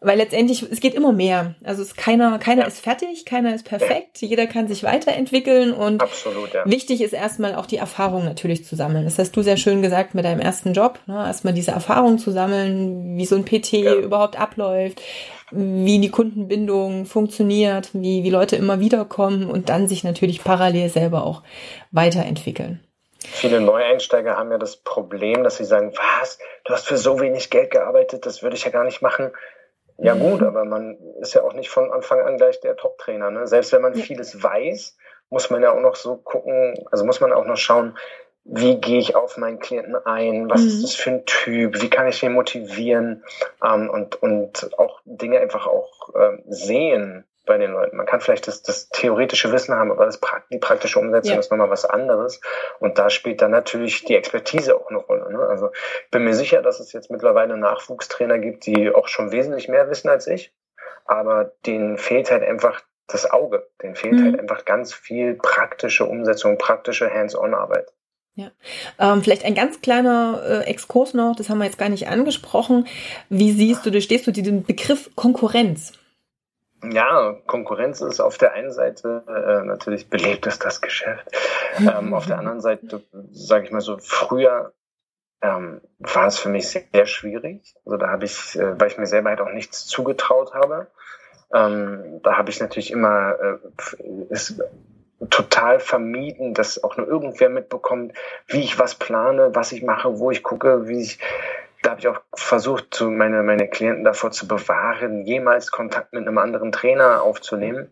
[0.00, 1.56] Weil letztendlich, es geht immer mehr.
[1.64, 2.68] Also es ist keiner, keiner ja.
[2.68, 4.28] ist fertig, keiner ist perfekt, ja.
[4.28, 6.64] jeder kann sich weiterentwickeln und Absolut, ja.
[6.66, 9.04] wichtig ist erstmal auch die Erfahrung natürlich zu sammeln.
[9.04, 11.14] Das hast du sehr schön gesagt mit deinem ersten Job, ne?
[11.14, 13.72] erstmal diese Erfahrung zu sammeln, wie so ein PT
[14.04, 15.02] überhaupt abläuft,
[15.50, 20.90] wie die Kundenbindung funktioniert, wie, wie Leute immer wieder kommen und dann sich natürlich parallel
[20.90, 21.42] selber auch
[21.90, 22.78] weiterentwickeln.
[23.30, 27.50] Viele Neueinsteiger haben ja das Problem, dass sie sagen, was, du hast für so wenig
[27.50, 29.32] Geld gearbeitet, das würde ich ja gar nicht machen.
[29.98, 30.20] Ja mhm.
[30.20, 33.30] gut, aber man ist ja auch nicht von Anfang an gleich der Top-Trainer.
[33.30, 33.46] Ne?
[33.46, 34.02] Selbst wenn man ja.
[34.02, 34.96] vieles weiß,
[35.30, 37.96] muss man ja auch noch so gucken, also muss man auch noch schauen,
[38.44, 40.68] wie gehe ich auf meinen Klienten ein, was mhm.
[40.68, 43.24] ist das für ein Typ, wie kann ich ihn motivieren
[43.62, 47.96] ähm, und, und auch Dinge einfach auch ähm, sehen bei den Leuten.
[47.96, 50.20] Man kann vielleicht das, das theoretische Wissen haben, aber das,
[50.52, 51.40] die praktische Umsetzung ja.
[51.40, 52.40] ist nochmal was anderes.
[52.78, 55.32] Und da spielt dann natürlich die Expertise auch eine Rolle.
[55.32, 55.40] Ne?
[55.40, 55.70] Also
[56.04, 59.90] ich bin mir sicher, dass es jetzt mittlerweile Nachwuchstrainer gibt, die auch schon wesentlich mehr
[59.90, 60.54] wissen als ich.
[61.04, 63.68] Aber denen fehlt halt einfach das Auge.
[63.82, 64.24] Denen fehlt mhm.
[64.24, 67.92] halt einfach ganz viel praktische Umsetzung, praktische Hands-on-Arbeit.
[68.34, 68.52] Ja,
[69.00, 72.86] ähm, vielleicht ein ganz kleiner äh, Exkurs noch, das haben wir jetzt gar nicht angesprochen.
[73.28, 75.92] Wie siehst du, du stehst du den Begriff Konkurrenz?
[76.84, 81.28] Ja, Konkurrenz ist auf der einen Seite äh, natürlich belebt ist das Geschäft.
[81.78, 84.72] Ähm, auf der anderen Seite, sage ich mal so, früher
[85.42, 87.76] ähm, war es für mich sehr, schwierig.
[87.84, 90.88] Also da habe ich, äh, weil ich mir selber halt auch nichts zugetraut habe,
[91.54, 93.58] ähm, da habe ich natürlich immer äh,
[94.30, 94.60] ist
[95.30, 98.12] total vermieden, dass auch nur irgendwer mitbekommt,
[98.46, 101.18] wie ich was plane, was ich mache, wo ich gucke, wie ich
[101.88, 106.28] da habe ich auch versucht, so meine, meine Klienten davor zu bewahren, jemals Kontakt mit
[106.28, 107.90] einem anderen Trainer aufzunehmen.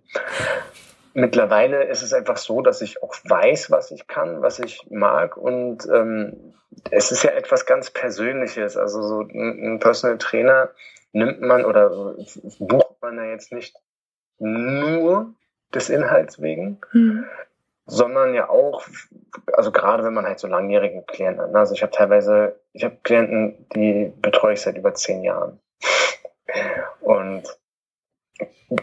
[1.14, 5.38] Mittlerweile ist es einfach so, dass ich auch weiß, was ich kann, was ich mag
[5.38, 6.52] und ähm,
[6.90, 8.76] es ist ja etwas ganz Persönliches.
[8.76, 10.68] Also so ein Personal Trainer
[11.12, 12.16] nimmt man oder
[12.59, 13.76] bucht man ja jetzt nicht
[14.38, 15.32] nur
[15.72, 17.24] des Inhalts wegen, mhm
[17.87, 18.85] sondern ja auch,
[19.53, 21.53] also gerade wenn man halt so langjährige Klienten hat.
[21.53, 21.59] Ne?
[21.59, 25.61] Also ich habe teilweise, ich habe Klienten, die betreue ich seit über zehn Jahren.
[27.01, 27.44] Und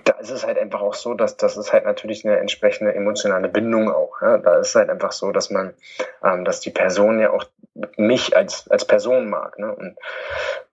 [0.06, 3.50] da ist es halt einfach auch so, dass das ist halt natürlich eine entsprechende emotionale
[3.50, 4.22] Bindung auch.
[4.22, 4.38] Ja?
[4.38, 5.74] Da ist es halt einfach so, dass man,
[6.24, 7.44] ähm, dass die Person ja auch
[7.98, 9.58] mich als, als Person mag.
[9.58, 9.74] Ne?
[9.74, 9.98] Und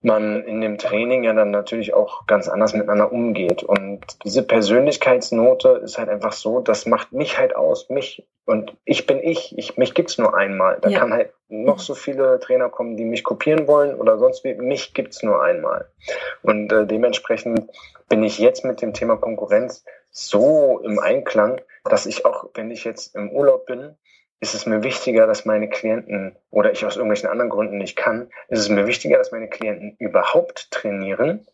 [0.02, 3.62] man in dem Training ja dann natürlich auch ganz anders miteinander umgeht.
[3.62, 8.26] Und diese Persönlichkeitsnote ist halt einfach so, das macht mich halt aus, mich.
[8.44, 10.78] Und ich bin ich, ich mich gibt's nur einmal.
[10.80, 10.98] Da ja.
[10.98, 14.54] kann halt noch so viele Trainer kommen, die mich kopieren wollen oder sonst wie.
[14.54, 15.88] Mich gibt's nur einmal.
[16.42, 17.70] Und äh, dementsprechend
[18.08, 22.84] bin ich jetzt mit dem Thema Konkurrenz so im Einklang, dass ich auch, wenn ich
[22.84, 23.96] jetzt im Urlaub bin,
[24.40, 28.30] ist es mir wichtiger, dass meine Klienten oder ich aus irgendwelchen anderen Gründen nicht kann,
[28.48, 31.46] ist es mir wichtiger, dass meine Klienten überhaupt trainieren,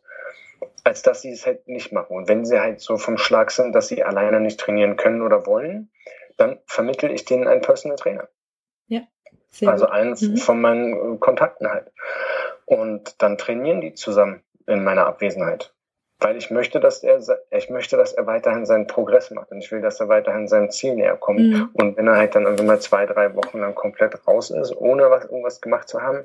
[0.85, 2.17] als dass sie es halt nicht machen.
[2.17, 5.47] Und wenn sie halt so vom Schlag sind, dass sie alleine nicht trainieren können oder
[5.47, 5.91] wollen,
[6.37, 8.29] dann vermittle ich denen einen Personal Trainer.
[8.87, 9.03] Ja.
[9.67, 10.37] also einen mhm.
[10.37, 11.91] von meinen Kontakten halt.
[12.67, 15.76] Und dann trainieren die zusammen in meiner Abwesenheit
[16.19, 19.71] weil ich möchte, dass er, ich möchte, dass er weiterhin seinen Progress macht und ich
[19.71, 21.41] will, dass er weiterhin seinem Ziel näher kommt.
[21.41, 21.71] Mhm.
[21.75, 25.11] Und wenn er halt dann irgendwie mal zwei, drei Wochen dann komplett raus ist, ohne
[25.11, 26.23] was, irgendwas gemacht zu haben,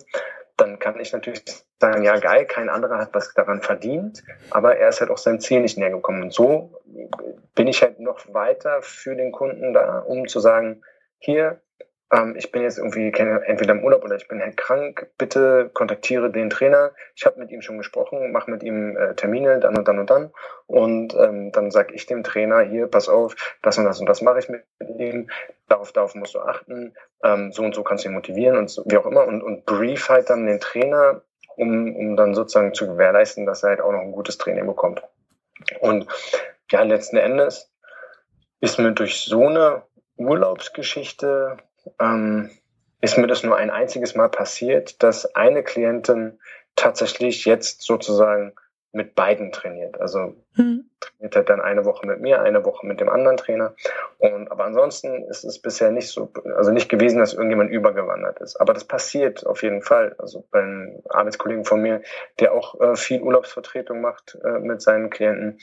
[0.56, 1.44] dann kann ich natürlich
[1.80, 5.40] sagen, ja geil, kein anderer hat was daran verdient, aber er ist halt auch seinem
[5.40, 6.24] Ziel nicht näher gekommen.
[6.24, 6.80] Und so
[7.56, 10.84] bin ich halt noch weiter für den Kunden da, um zu sagen,
[11.18, 11.62] hier,
[12.12, 16.30] ähm, ich bin jetzt irgendwie entweder im Urlaub oder ich bin halt krank, bitte kontaktiere
[16.30, 16.92] den Trainer.
[17.16, 20.10] Ich habe mit ihm schon gesprochen, mache mit ihm äh, Termine, dann und dann und
[20.10, 20.32] dann.
[20.68, 24.22] Und ähm, dann sage ich dem Trainer, hier, pass auf, das und das und das
[24.22, 24.64] mache ich mit
[24.98, 25.30] ihm,
[25.70, 26.94] darauf, darauf musst du achten,
[27.24, 29.26] ähm, so und so kannst du ihn motivieren und so, wie auch immer.
[29.26, 31.22] Und, und brief halt dann den Trainer,
[31.56, 35.02] um, um dann sozusagen zu gewährleisten, dass er halt auch noch ein gutes Training bekommt.
[35.80, 36.08] Und
[36.72, 37.72] ja, letzten Endes
[38.60, 39.84] ist mir durch so eine
[40.18, 41.58] Urlaubsgeschichte
[42.00, 42.50] ähm,
[43.02, 46.40] ist mir das nur ein einziges Mal passiert, dass eine Klientin
[46.76, 48.54] tatsächlich jetzt sozusagen
[48.92, 50.00] mit beiden trainiert.
[50.00, 50.86] Also hm.
[51.00, 53.74] trainiert halt dann eine Woche mit mir, eine Woche mit dem anderen Trainer.
[54.18, 58.60] Und aber ansonsten ist es bisher nicht so, also nicht gewesen, dass irgendjemand übergewandert ist.
[58.60, 60.16] Aber das passiert auf jeden Fall.
[60.18, 62.02] Also beim Arbeitskollegen von mir,
[62.40, 65.60] der auch äh, viel Urlaubsvertretung macht äh, mit seinen Klienten,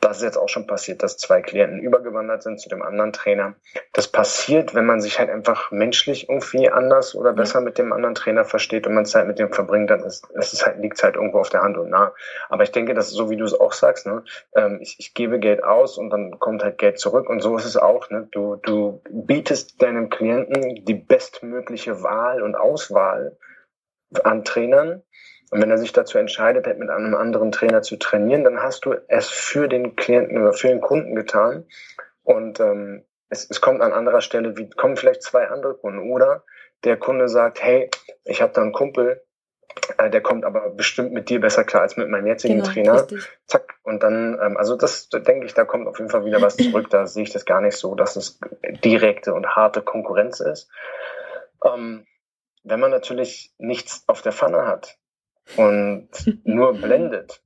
[0.00, 3.54] das ist jetzt auch schon passiert, dass zwei Klienten übergewandert sind zu dem anderen Trainer.
[3.92, 8.14] Das passiert, wenn man sich halt einfach menschlich irgendwie anders oder besser mit dem anderen
[8.14, 11.16] Trainer versteht und man Zeit mit dem verbringt, dann ist, es halt, liegt es halt
[11.16, 12.12] irgendwo auf der Hand und nah.
[12.48, 15.38] Aber ich denke, dass so wie du es auch sagst, ne, ähm, ich, ich gebe
[15.38, 18.10] Geld aus und dann kommt halt Geld zurück und so ist es auch.
[18.10, 18.28] Ne?
[18.32, 23.36] Du, du bietest deinem Klienten die bestmögliche Wahl und Auswahl
[24.24, 25.02] an Trainern.
[25.50, 28.84] Und wenn er sich dazu entscheidet, halt mit einem anderen Trainer zu trainieren, dann hast
[28.84, 31.66] du es für den Klienten oder für den Kunden getan.
[32.22, 36.10] Und ähm, es, es kommt an anderer Stelle, wie kommen vielleicht zwei andere Kunden.
[36.12, 36.44] Oder
[36.84, 37.90] der Kunde sagt, hey,
[38.24, 39.22] ich habe da einen Kumpel,
[39.98, 42.94] der kommt aber bestimmt mit dir besser klar als mit meinem jetzigen genau, Trainer.
[42.94, 43.28] Richtig.
[43.46, 43.74] Zack.
[43.82, 46.88] Und dann, ähm, also das denke ich, da kommt auf jeden Fall wieder was zurück.
[46.90, 48.38] Da sehe ich das gar nicht so, dass es
[48.84, 50.70] direkte und harte Konkurrenz ist.
[51.64, 52.06] Ähm,
[52.62, 54.98] wenn man natürlich nichts auf der Pfanne hat
[55.56, 56.08] und
[56.44, 57.42] nur blendet,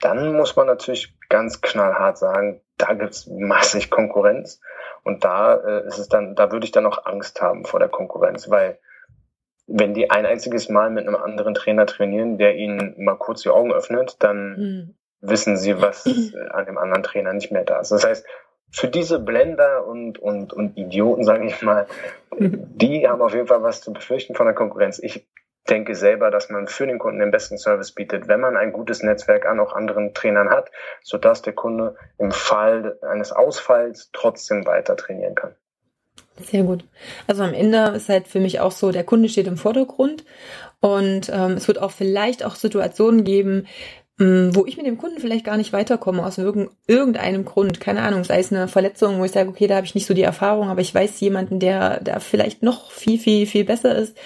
[0.00, 4.60] dann muss man natürlich ganz knallhart sagen, da gibt's massig Konkurrenz.
[5.02, 7.88] Und da äh, ist es dann, da würde ich dann auch Angst haben vor der
[7.88, 8.78] Konkurrenz, weil
[9.70, 13.50] wenn die ein einziges Mal mit einem anderen Trainer trainieren, der ihnen mal kurz die
[13.50, 14.94] Augen öffnet, dann mhm.
[15.20, 16.04] wissen sie, was
[16.50, 17.92] an dem anderen Trainer nicht mehr da ist.
[17.92, 18.26] Das heißt,
[18.72, 21.86] für diese Blender und, und, und Idioten, sage ich mal,
[22.38, 24.98] die haben auf jeden Fall was zu befürchten von der Konkurrenz.
[24.98, 25.26] Ich
[25.68, 29.02] denke selber, dass man für den Kunden den besten Service bietet, wenn man ein gutes
[29.02, 30.70] Netzwerk an auch anderen Trainern hat,
[31.02, 35.54] sodass der Kunde im Fall eines Ausfalls trotzdem weiter trainieren kann.
[36.42, 36.84] Sehr gut.
[37.26, 40.24] Also am Ende ist halt für mich auch so, der Kunde steht im Vordergrund
[40.80, 43.66] und ähm, es wird auch vielleicht auch Situationen geben,
[44.20, 48.38] wo ich mit dem Kunden vielleicht gar nicht weiterkomme, aus irgendeinem Grund, keine Ahnung, sei
[48.38, 50.82] es eine Verletzung, wo ich sage, okay, da habe ich nicht so die Erfahrung, aber
[50.82, 54.18] ich weiß jemanden, der, der vielleicht noch viel, viel, viel besser ist.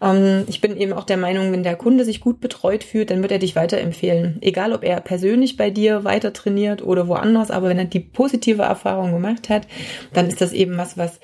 [0.00, 3.22] Ähm, ich bin eben auch der Meinung, wenn der Kunde sich gut betreut fühlt, dann
[3.22, 4.38] wird er dich weiterempfehlen.
[4.40, 8.62] Egal, ob er persönlich bei dir weiter trainiert oder woanders, aber wenn er die positive
[8.62, 9.66] Erfahrung gemacht hat,
[10.12, 11.18] dann ist das eben was, was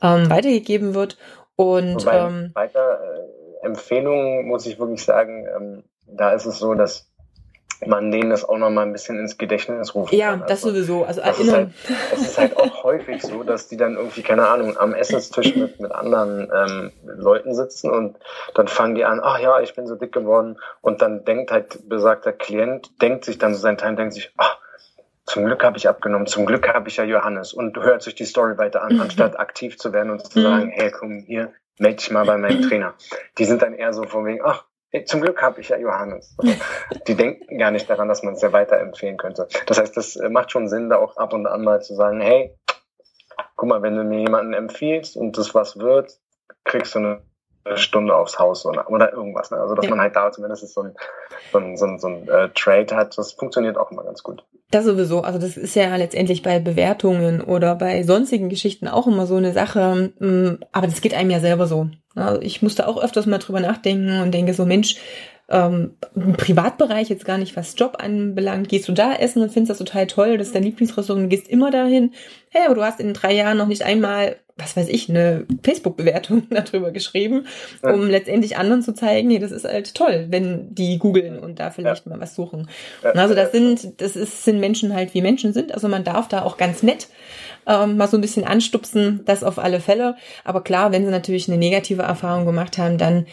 [0.00, 1.18] ähm, weitergegeben wird.
[1.56, 6.74] Und Wobei, ähm, weiter äh, Empfehlungen muss ich wirklich sagen, ähm, da ist es so,
[6.74, 7.11] dass
[7.86, 10.12] man denen das auch noch mal ein bisschen ins Gedächtnis ruft.
[10.12, 10.40] Ja, kann.
[10.40, 11.04] das also, sowieso.
[11.04, 11.70] Also das ist, halt,
[12.10, 15.80] das ist halt auch häufig so, dass die dann irgendwie, keine Ahnung, am Essenstisch mit,
[15.80, 18.16] mit anderen ähm, Leuten sitzen und
[18.54, 21.88] dann fangen die an, ach ja, ich bin so dick geworden und dann denkt halt
[21.88, 24.58] besagter Klient, denkt sich dann so sein Teil, denkt sich, ach,
[25.24, 28.24] zum Glück habe ich abgenommen, zum Glück habe ich ja Johannes und hört sich die
[28.24, 29.02] Story weiter an, mhm.
[29.02, 30.42] anstatt aktiv zu werden und zu mhm.
[30.42, 32.94] sagen, hey, komm hier, melde dich mal bei meinem Trainer.
[33.38, 34.64] Die sind dann eher so von wegen, ach,
[35.04, 36.36] zum Glück habe ich ja Johannes.
[37.06, 39.48] Die denken gar nicht daran, dass man es ja weiterempfehlen könnte.
[39.66, 42.20] Das heißt, das äh, macht schon Sinn, da auch ab und an mal zu sagen,
[42.20, 42.56] hey,
[43.56, 46.18] guck mal, wenn du mir jemanden empfiehlst und das was wird,
[46.64, 47.22] kriegst du eine
[47.74, 49.50] Stunde aufs Haus oder, oder irgendwas.
[49.50, 49.58] Ne?
[49.58, 49.90] Also dass ja.
[49.90, 50.94] man halt da zumindest so ein,
[51.52, 54.44] so ein, so ein, so ein äh, Trade hat, das funktioniert auch immer ganz gut.
[54.70, 55.20] Das sowieso.
[55.20, 59.52] Also das ist ja letztendlich bei Bewertungen oder bei sonstigen Geschichten auch immer so eine
[59.52, 60.12] Sache.
[60.18, 61.88] Mm, aber das geht einem ja selber so.
[62.14, 64.96] Also ich musste auch öfters mal drüber nachdenken und denke so, Mensch,
[65.48, 69.70] ähm, im Privatbereich jetzt gar nicht, was Job anbelangt, gehst du da essen und findest
[69.70, 72.12] das total toll, das ist dein Lieblingsrestaurant, du gehst immer dahin.
[72.50, 76.44] Hey, aber du hast in drei Jahren noch nicht einmal, was weiß ich, eine Facebook-Bewertung
[76.50, 77.46] darüber geschrieben,
[77.82, 78.08] um ja.
[78.08, 82.06] letztendlich anderen zu zeigen, nee, das ist halt toll, wenn die googeln und da vielleicht
[82.06, 82.12] ja.
[82.12, 82.68] mal was suchen.
[83.02, 83.10] Ja.
[83.12, 86.42] Also das sind, das ist, sind Menschen halt wie Menschen sind, also man darf da
[86.42, 87.08] auch ganz nett
[87.66, 90.16] ähm, mal so ein bisschen anstupsen, das auf alle Fälle.
[90.44, 93.26] Aber klar, wenn sie natürlich eine negative Erfahrung gemacht haben, dann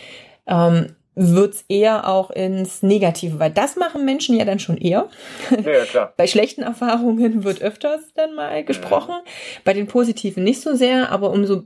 [0.48, 5.10] ähm, wird's eher auch ins Negative, weil das machen Menschen ja dann schon eher.
[5.51, 6.13] Ja, klar.
[6.17, 9.32] Bei schlechten Erfahrungen wird öfters dann mal gesprochen, ja.
[9.65, 11.63] bei den positiven nicht so sehr, aber umso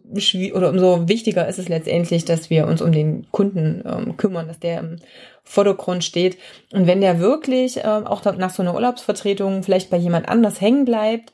[0.53, 4.59] oder umso wichtiger ist es letztendlich, dass wir uns um den Kunden ähm, kümmern, dass
[4.59, 4.95] der im
[5.43, 6.37] Vordergrund steht.
[6.71, 10.85] Und wenn der wirklich ähm, auch nach so einer Urlaubsvertretung vielleicht bei jemand anders hängen
[10.85, 11.31] bleibt,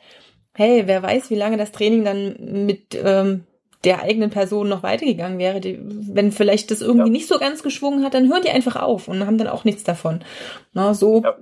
[0.53, 3.45] hey, wer weiß, wie lange das Training dann mit ähm,
[3.85, 7.13] der eigenen Person noch weitergegangen wäre, die, wenn vielleicht das irgendwie ja.
[7.13, 9.83] nicht so ganz geschwungen hat, dann hören die einfach auf und haben dann auch nichts
[9.83, 10.21] davon.
[10.73, 11.37] Na, so ja.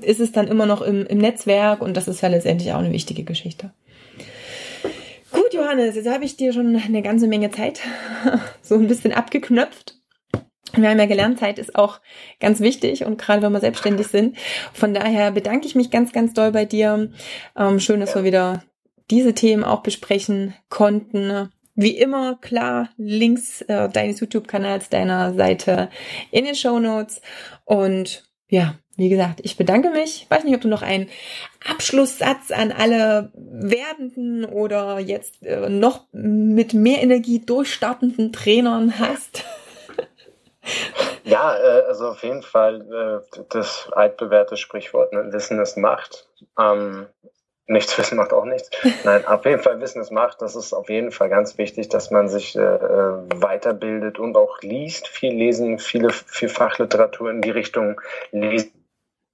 [0.00, 2.92] ist es dann immer noch im, im Netzwerk und das ist ja letztendlich auch eine
[2.92, 3.72] wichtige Geschichte.
[5.32, 7.80] Gut, Johannes, jetzt habe ich dir schon eine ganze Menge Zeit
[8.62, 9.96] so ein bisschen abgeknöpft.
[10.74, 12.00] Wir haben ja gelernt, Zeit ist auch
[12.38, 14.36] ganz wichtig und gerade wenn wir selbstständig sind.
[14.72, 17.10] Von daher bedanke ich mich ganz, ganz doll bei dir.
[17.56, 18.62] Ähm, schön, dass wir wieder
[19.10, 21.50] diese Themen auch besprechen konnten.
[21.74, 25.88] Wie immer, klar, Links äh, deines YouTube-Kanals, deiner Seite
[26.30, 27.22] in den Show Notes.
[27.64, 30.24] Und ja, wie gesagt, ich bedanke mich.
[30.24, 31.08] Ich weiß nicht, ob du noch einen
[31.66, 39.44] Abschlusssatz an alle werdenden oder jetzt äh, noch mit mehr Energie durchstartenden Trainern hast.
[41.24, 45.32] Ja, äh, also auf jeden Fall äh, das altbewährte Sprichwort, ne?
[45.32, 46.28] Wissen ist Macht.
[46.58, 47.06] Ähm,
[47.70, 48.70] nichts wissen macht auch nichts.
[49.04, 50.42] Nein, auf jeden Fall Wissen ist Macht.
[50.42, 55.08] Das ist auf jeden Fall ganz wichtig, dass man sich äh, weiterbildet und auch liest,
[55.08, 58.00] viel lesen, viele viel Fachliteratur in die Richtung
[58.32, 58.72] lesen,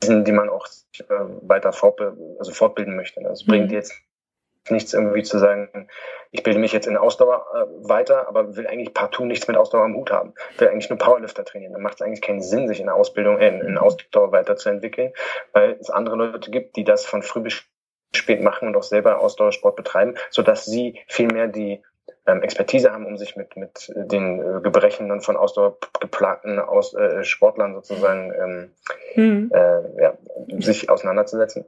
[0.04, 0.66] die man auch
[0.98, 1.04] äh,
[1.42, 3.20] weiter fortbilden, also fortbilden möchte.
[3.22, 3.50] Das mhm.
[3.50, 3.94] bringt jetzt
[4.70, 5.88] nichts irgendwie zu sagen,
[6.32, 9.84] ich bilde mich jetzt in Ausdauer äh, weiter, aber will eigentlich partout nichts mit Ausdauer
[9.84, 10.34] am Hut haben.
[10.58, 11.72] Will eigentlich nur Powerlifter trainieren.
[11.72, 15.12] Dann macht es eigentlich keinen Sinn, sich in der Ausbildung, äh, in Ausdauer weiterzuentwickeln,
[15.52, 17.64] weil es andere Leute gibt, die das von früh bis
[18.16, 21.82] spät machen und auch selber Ausdauersport betreiben, so dass sie viel mehr die
[22.26, 27.74] Expertise haben, um sich mit, mit den äh, Gebrechen dann von ausdauergeplagten Aus, äh, Sportlern
[27.74, 28.70] sozusagen ähm,
[29.14, 29.52] mhm.
[29.54, 30.14] äh, ja,
[30.58, 31.64] sich auseinanderzusetzen.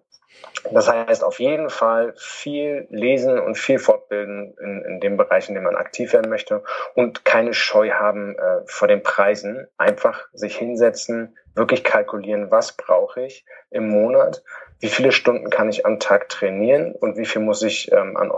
[0.73, 5.55] Das heißt auf jeden Fall viel lesen und viel fortbilden in, in dem Bereich, in
[5.55, 6.63] dem man aktiv werden möchte
[6.95, 9.67] und keine Scheu haben äh, vor den Preisen.
[9.79, 14.43] Einfach sich hinsetzen, wirklich kalkulieren, was brauche ich im Monat,
[14.81, 18.31] wie viele Stunden kann ich am Tag trainieren und wie viel muss ich ähm, an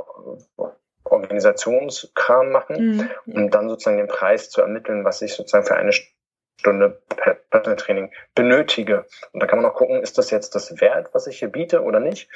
[1.30, 3.34] Organisationskram machen, mhm.
[3.34, 7.00] um dann sozusagen den Preis zu ermitteln, was ich sozusagen für eine Stunde
[7.50, 9.06] Personal Training benötige.
[9.32, 11.82] Und da kann man auch gucken, ist das jetzt das wert, was ich hier biete
[11.82, 12.28] oder nicht?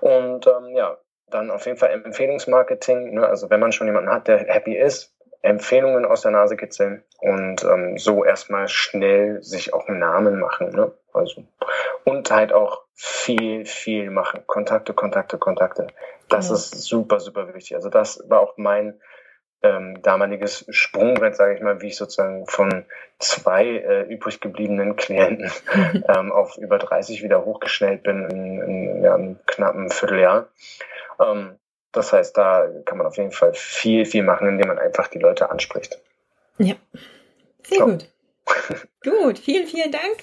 [0.00, 0.96] Und ähm, ja,
[1.28, 3.14] dann auf jeden Fall Empfehlungsmarketing.
[3.14, 3.26] Ne?
[3.26, 7.64] Also wenn man schon jemanden hat, der happy ist, Empfehlungen aus der Nase kitzeln und
[7.64, 10.70] ähm, so erstmal schnell sich auch einen Namen machen.
[10.70, 10.92] Ne?
[11.12, 11.44] Also,
[12.04, 14.42] und halt auch viel, viel machen.
[14.46, 15.86] Kontakte, Kontakte, Kontakte.
[16.28, 16.54] Das ja.
[16.54, 17.76] ist super, super wichtig.
[17.76, 18.98] Also das war auch mein
[19.62, 22.86] ähm, damaliges Sprungbrett, sage ich mal, wie ich sozusagen von
[23.18, 25.50] zwei äh, übrig gebliebenen Klienten
[26.08, 30.48] ähm, auf über 30 wieder hochgeschnellt bin in, in ja, einem knappen Vierteljahr.
[31.20, 31.56] Ähm,
[31.92, 35.18] das heißt, da kann man auf jeden Fall viel, viel machen, indem man einfach die
[35.18, 35.98] Leute anspricht.
[36.58, 36.74] Ja,
[37.62, 37.86] sehr so.
[37.86, 38.08] gut.
[39.02, 40.16] gut, vielen, vielen Dank.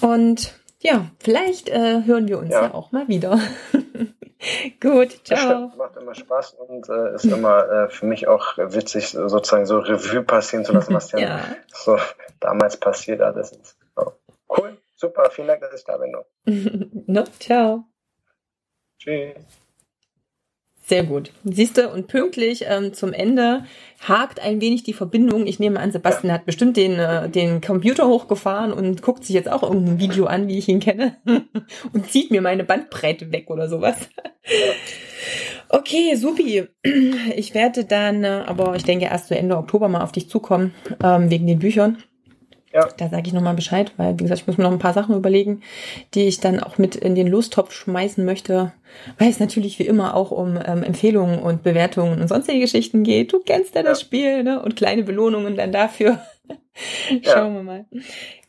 [0.00, 0.54] Und
[0.84, 2.64] ja, vielleicht äh, hören wir uns ja.
[2.64, 3.40] ja auch mal wieder.
[4.80, 5.68] Gut, ciao.
[5.68, 9.78] Das macht immer Spaß und äh, ist immer äh, für mich auch witzig, sozusagen so
[9.78, 11.40] Revue passieren zu lassen, was ja.
[11.72, 11.96] so
[12.40, 13.78] damals passiert alles ist.
[13.96, 14.12] So.
[14.48, 16.14] Cool, super, vielen Dank, dass ich da bin.
[17.06, 17.84] no, ciao.
[18.98, 19.63] Tschüss.
[20.86, 21.32] Sehr gut.
[21.44, 23.64] Siehst du, und pünktlich ähm, zum Ende
[24.06, 25.46] hakt ein wenig die Verbindung.
[25.46, 29.50] Ich nehme an, Sebastian hat bestimmt den, äh, den Computer hochgefahren und guckt sich jetzt
[29.50, 31.16] auch irgendein Video an, wie ich ihn kenne,
[31.94, 33.96] und zieht mir meine Bandbreite weg oder sowas.
[35.70, 36.66] Okay, supi.
[37.34, 40.74] Ich werde dann, äh, aber ich denke erst zu Ende Oktober mal auf dich zukommen,
[41.02, 41.96] ähm, wegen den Büchern.
[42.74, 42.88] Ja.
[42.96, 45.14] Da sage ich nochmal Bescheid, weil, wie gesagt, ich muss mir noch ein paar Sachen
[45.14, 45.62] überlegen,
[46.14, 48.72] die ich dann auch mit in den Lostopf schmeißen möchte,
[49.16, 53.32] weil es natürlich wie immer auch um ähm, Empfehlungen und Bewertungen und sonstige Geschichten geht.
[53.32, 53.86] Du kennst ja, ja.
[53.86, 54.60] das Spiel, ne?
[54.60, 56.18] Und kleine Belohnungen dann dafür.
[57.22, 57.84] Schauen wir mal.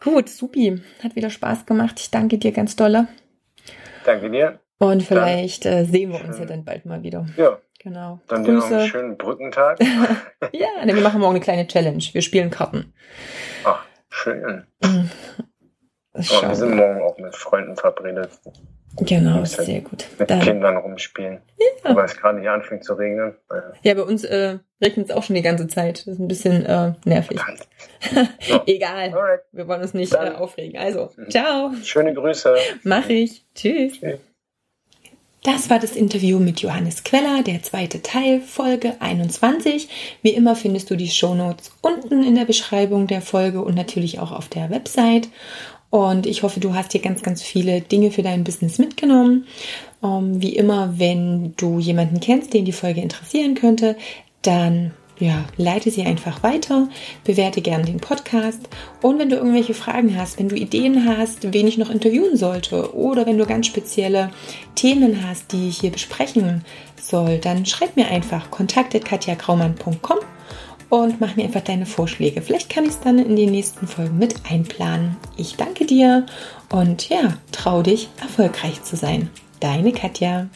[0.04, 0.82] Gut, supi.
[1.04, 2.00] Hat wieder Spaß gemacht.
[2.00, 3.08] Ich danke dir ganz dolle.
[4.06, 4.60] Danke dir.
[4.80, 7.28] Und vielleicht äh, sehen wir uns ja dann bald mal wieder.
[7.38, 7.60] Ja.
[7.80, 8.20] Genau.
[8.28, 8.68] Dann Grüße.
[8.68, 9.80] dir noch einen schönen Brückentag.
[10.52, 12.04] ja, wir machen morgen eine kleine Challenge.
[12.12, 12.92] Wir spielen Karten.
[13.64, 13.85] Ach.
[14.16, 14.64] Schön.
[14.82, 15.12] Mhm.
[16.14, 18.30] Wir sind morgen auch mit Freunden verabredet.
[19.02, 20.08] Genau, sehr gut.
[20.18, 20.40] Mit Dann.
[20.40, 21.42] Kindern rumspielen.
[21.60, 21.90] Ja.
[21.92, 23.36] Wobei es gerade nicht anfängt zu regnen.
[23.84, 26.00] Ja, bei uns äh, regnet es auch schon die ganze Zeit.
[26.00, 27.42] Das ist ein bisschen äh, nervig.
[28.40, 28.62] so.
[28.66, 29.14] Egal.
[29.14, 29.42] Alright.
[29.52, 30.80] Wir wollen uns nicht äh, aufregen.
[30.80, 31.30] Also, mhm.
[31.30, 31.72] ciao.
[31.84, 32.56] Schöne Grüße.
[32.84, 33.46] Mach ich.
[33.54, 34.00] Tschüss.
[34.00, 34.20] Tschüss.
[35.46, 39.88] Das war das Interview mit Johannes Queller, der zweite Teil, Folge 21.
[40.24, 44.32] Wie immer findest du die Shownotes unten in der Beschreibung der Folge und natürlich auch
[44.32, 45.30] auf der Website.
[45.92, 49.46] Und ich hoffe, du hast hier ganz, ganz viele Dinge für dein Business mitgenommen.
[50.04, 53.98] Ähm, wie immer, wenn du jemanden kennst, den die Folge interessieren könnte,
[54.42, 56.90] dann ja, leite sie einfach weiter,
[57.24, 58.68] bewerte gern den Podcast
[59.02, 62.94] und wenn du irgendwelche Fragen hast, wenn du Ideen hast, wen ich noch interviewen sollte
[62.96, 64.32] oder wenn du ganz spezielle
[64.76, 66.66] Themen hast, die ich hier besprechen
[67.02, 70.20] soll, dann schreib mir einfach kontakt@katjagraumann.com
[70.90, 72.42] und mach mir einfach deine Vorschläge.
[72.42, 75.18] Vielleicht kann ich es dann in den nächsten Folgen mit einplanen.
[75.38, 76.26] Ich danke dir
[76.70, 79.30] und ja, trau dich, erfolgreich zu sein.
[79.60, 80.48] Deine Katja.